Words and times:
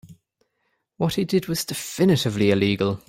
What 0.97 1.13
he 1.13 1.25
did 1.25 1.45
was 1.47 1.63
definitively 1.63 2.49
illegal. 2.49 2.99